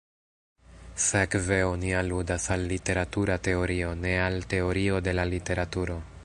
Sekve 1.07 1.59
oni 1.71 1.91
aludas 1.99 2.47
al 2.55 2.65
"literatura 2.71 3.37
teorio", 3.49 3.93
ne 4.07 4.15
al 4.23 4.39
"teorio 4.55 5.03
de 5.11 5.15
la 5.21 5.29
literaturo". 5.35 6.01